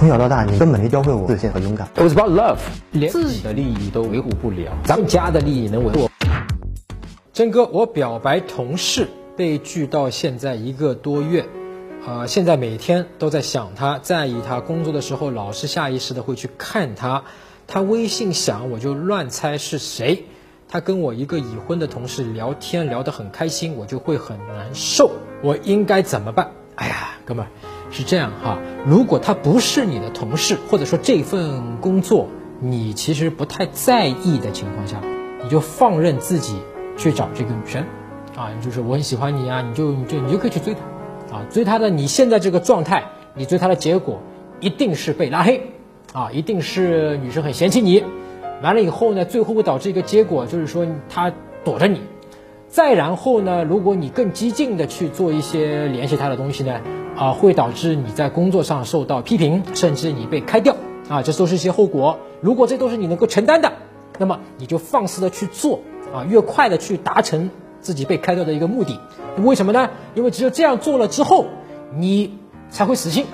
[0.00, 1.86] 从小到大，你根本没教会我自信和勇敢。
[1.94, 2.56] It was about love，
[2.90, 6.08] 连自己的利益都维护不了，咱们家的利益能维护？
[7.34, 11.44] 真哥，我表白同事被拒到现在一个多月，
[12.06, 17.24] 啊、现在每天都在想他，在意他，工作的时候老是下意识的会去看他，
[17.66, 20.24] 他微信响我就乱猜是谁，
[20.66, 25.10] 他跟我一个已婚的同事聊天聊得很开心，我就会很难受，
[25.42, 26.52] 我应该怎么办？
[26.76, 27.48] 哎呀，哥们儿，
[27.90, 32.28] 是这样哈，如果他不是你的同事，或者说这份工作
[32.60, 35.00] 你其实不太在意的情况下，
[35.42, 36.56] 你就放任自己
[36.96, 37.84] 去找这个女生，
[38.36, 44.20] 啊，就是我很喜欢你啊，你就你就你就可以去追她，啊，追她的你现在这个状态，你追她的结果
[44.60, 45.62] 一定是被拉黑，
[46.12, 48.04] 啊，一定是女生很嫌弃你，
[48.62, 51.32] 完了以后呢，最后会导致一个结果，就是说她
[51.64, 52.02] 躲着你，
[52.68, 56.80] 再然后呢，如果你更激进的去做一些联系她的东西呢，
[57.20, 60.74] 啊，会导致你在工作上受到批评，甚至你被开掉，
[61.06, 62.18] 啊，这都是一些后果。
[62.40, 63.70] 如果这都是你能够承担的，
[64.18, 65.80] 那么你就放肆的去做，
[66.14, 67.50] 啊，越快的去达成
[67.82, 68.98] 自己被开掉的一个目的。
[69.36, 69.90] 为什么呢？
[70.14, 71.44] 因为只有这样做了之后，
[71.94, 72.38] 你
[72.70, 73.26] 才会死心，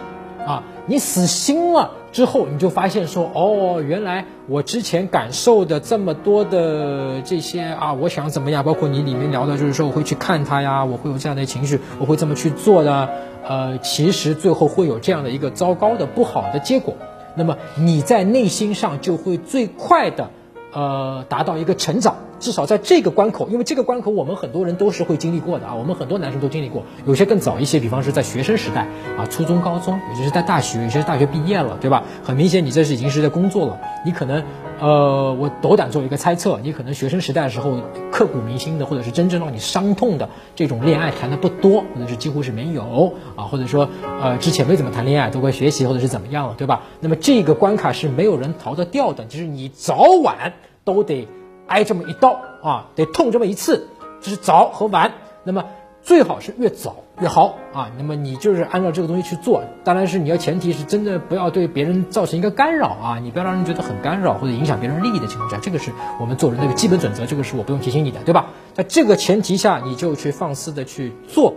[0.44, 13.10] 啊，你死心了之后，你就发现说，哦，原来我之前感受的这么多的这些啊，我想怎么样，包括你里面聊的，就是说我会去看他呀，我会有这样的情绪，我会这么去做的，
[13.46, 16.94] 呃，其实最后会有这样的一个糟糕的不好的结果，
[17.34, 20.30] 那么你在内心上就会最快的。
[20.72, 32.02] 呃，达到一个成长，至少在这个关口，因为这个关口我们很多人都是会经历过的啊，我们很多男生都经历过，有些更早一些，比方是在学生时代啊，初中、高中，有些是在大学，有些是大学毕业了，对吧？
[32.22, 34.42] 很明显，你这是已经是在工作了，你可能，
[34.80, 37.78] 呃，我斗胆做一个猜测，你可能学生时代的时候
[38.12, 43.88] 刻骨铭心的，或者是真正让你伤痛的这种恋爱谈的不多，或者是几乎是没有啊，或者说
[44.20, 46.82] 呃之前没怎么谈恋爱，都会学习或者是怎么样了，对吧？
[47.00, 50.52] 那么这个关卡是没有人逃得掉的，就是你早晚。
[50.86, 51.26] 都得
[51.66, 53.88] 挨这么一刀啊，得痛这么一次，
[54.20, 55.12] 这是早和晚。
[55.44, 55.64] 那么
[56.02, 57.90] 最好是越早越好啊。
[57.98, 68.46] 那么你就是按照这个东西去做，当然是你要前提是真的不要对别人造成一个干扰啊，你不要让人觉得很干扰或者影响别人利益的情况下，这个是我们做人的一个基本准则，这个是我不用提醒你的，对吧？
[68.74, 71.54] 在这个前提下，你就去放肆的去做，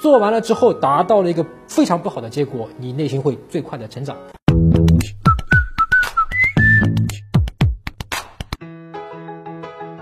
[0.00, 4.16] 做完了之后达到了一个非常不好的结果，你内心会最快的成长。